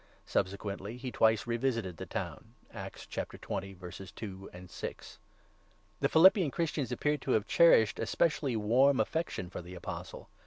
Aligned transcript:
Subsequently 0.25 0.97
he 0.97 1.11
twice 1.11 1.45
revisited 1.45 1.97
the 1.97 2.07
town 2.07 2.55
(Acts 2.73 3.05
20. 3.05 3.75
2, 3.75 4.49
6). 4.67 5.19
The 5.99 6.09
Philippian 6.09 6.49
Christians 6.49 6.91
appear 6.91 7.19
to 7.19 7.31
have 7.33 7.45
cherished 7.45 7.99
a 7.99 8.07
specially 8.07 8.55
warm 8.55 8.99
affection 8.99 9.51
for 9.51 9.61
the 9.61 9.75
Apostle. 9.75 10.27